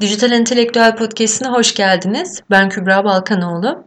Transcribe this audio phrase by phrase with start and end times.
[0.00, 2.42] Dijital Entelektüel Podcast'ine hoş geldiniz.
[2.50, 3.84] Ben Kübra Balkanoğlu.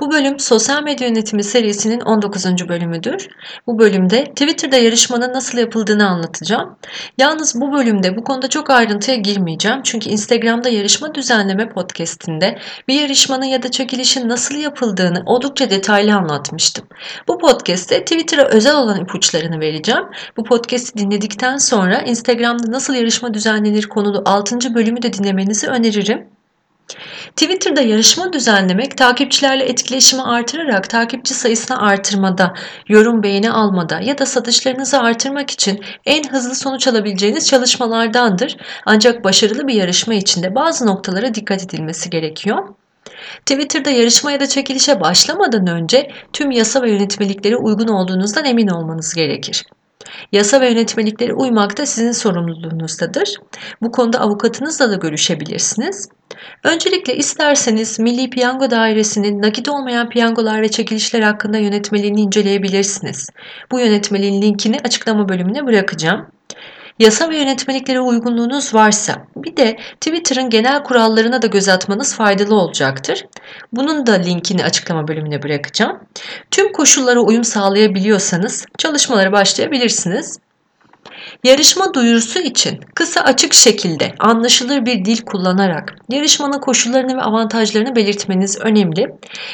[0.00, 2.68] Bu bölüm sosyal medya yönetimi serisinin 19.
[2.68, 3.28] bölümüdür.
[3.66, 6.76] Bu bölümde Twitter'da yarışmanın nasıl yapıldığını anlatacağım.
[7.18, 9.82] Yalnız bu bölümde bu konuda çok ayrıntıya girmeyeceğim.
[9.82, 12.58] Çünkü Instagram'da yarışma düzenleme podcast'inde
[12.88, 16.86] bir yarışmanın ya da çekilişin nasıl yapıldığını oldukça detaylı anlatmıştım.
[17.28, 20.04] Bu podcast'te Twitter'a özel olan ipuçlarını vereceğim.
[20.36, 24.74] Bu podcast'i dinledikten sonra Instagram'da nasıl yarışma düzenlenir konulu 6.
[24.74, 26.28] bölümü de dinlemenizi öneririm.
[27.36, 32.54] Twitter'da yarışma düzenlemek takipçilerle etkileşimi artırarak takipçi sayısını artırmada,
[32.88, 38.56] yorum beğeni almada ya da satışlarınızı artırmak için en hızlı sonuç alabileceğiniz çalışmalardandır.
[38.86, 42.68] Ancak başarılı bir yarışma için de bazı noktalara dikkat edilmesi gerekiyor.
[43.46, 49.14] Twitter'da yarışma ya da çekilişe başlamadan önce tüm yasa ve yönetmeliklere uygun olduğunuzdan emin olmanız
[49.14, 49.64] gerekir.
[50.32, 53.36] Yasa ve yönetmeliklere uymak da sizin sorumluluğunuzdadır.
[53.82, 56.08] Bu konuda avukatınızla da görüşebilirsiniz.
[56.64, 63.30] Öncelikle isterseniz Milli Piyango Dairesi'nin nakit olmayan piyangolar ve çekilişler hakkında yönetmeliğini inceleyebilirsiniz.
[63.70, 66.26] Bu yönetmeliğin linkini açıklama bölümüne bırakacağım.
[66.98, 73.26] Yasa ve yönetmeliklere uygunluğunuz varsa bir de Twitter'ın genel kurallarına da göz atmanız faydalı olacaktır.
[73.72, 76.00] Bunun da linkini açıklama bölümüne bırakacağım.
[76.50, 80.38] Tüm koşullara uyum sağlayabiliyorsanız çalışmalara başlayabilirsiniz.
[81.44, 88.58] Yarışma duyurusu için kısa açık şekilde anlaşılır bir dil kullanarak yarışmanın koşullarını ve avantajlarını belirtmeniz
[88.60, 89.06] önemli.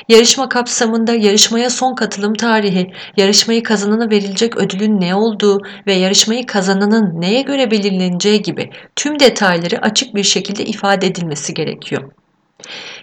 [0.09, 7.21] Yarışma kapsamında yarışmaya son katılım tarihi, yarışmayı kazanana verilecek ödülün ne olduğu ve yarışmayı kazananın
[7.21, 12.03] neye göre belirleneceği gibi tüm detayları açık bir şekilde ifade edilmesi gerekiyor.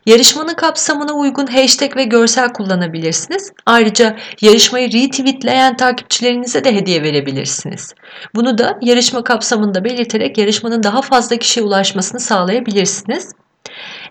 [0.06, 3.52] Yarışmanın kapsamına uygun hashtag ve görsel kullanabilirsiniz.
[3.66, 7.94] Ayrıca yarışmayı retweetleyen takipçilerinize de hediye verebilirsiniz.
[8.36, 13.32] Bunu da yarışma kapsamında belirterek yarışmanın daha fazla kişiye ulaşmasını sağlayabilirsiniz.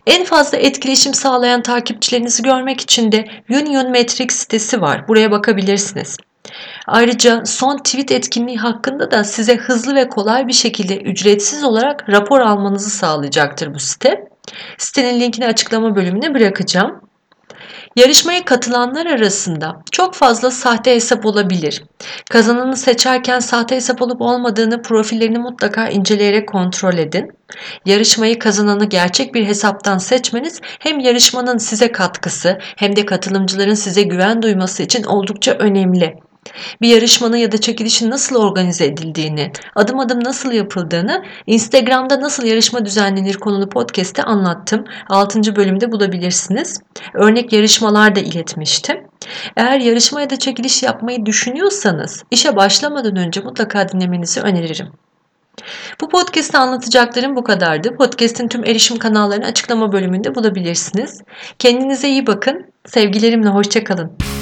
[0.07, 5.09] En fazla etkileşim sağlayan takipçilerinizi görmek için de Union Metrics sitesi var.
[5.09, 6.17] Buraya bakabilirsiniz.
[6.87, 12.41] Ayrıca son tweet etkinliği hakkında da size hızlı ve kolay bir şekilde ücretsiz olarak rapor
[12.41, 14.34] almanızı sağlayacaktır bu site.
[14.79, 17.01] Sitenin linkini açıklama bölümüne bırakacağım.
[17.97, 21.85] Yarışmaya katılanlar arasında çok fazla sahte hesap olabilir.
[22.31, 27.31] Kazananı seçerken sahte hesap olup olmadığını profillerini mutlaka inceleyerek kontrol edin.
[27.87, 34.43] Yarışmayı kazananı gerçek bir hesaptan seçmeniz hem yarışmanın size katkısı hem de katılımcıların size güven
[34.43, 36.15] duyması için oldukça önemli.
[36.81, 42.85] Bir yarışmanın ya da çekilişin nasıl organize edildiğini, adım adım nasıl yapıldığını Instagram'da nasıl yarışma
[42.85, 44.85] düzenlenir konulu podcast'te anlattım.
[45.09, 45.57] 6.
[45.57, 46.81] bölümde bulabilirsiniz.
[47.15, 48.97] Örnek yarışmalar da iletmiştim.
[49.57, 54.89] Eğer yarışma ya da çekiliş yapmayı düşünüyorsanız işe başlamadan önce mutlaka dinlemenizi öneririm.
[56.01, 57.97] Bu podcast'te anlatacaklarım bu kadardı.
[57.97, 61.23] Podcast'in tüm erişim kanallarını açıklama bölümünde bulabilirsiniz.
[61.59, 62.67] Kendinize iyi bakın.
[62.87, 64.34] Sevgilerimle hoşçakalın.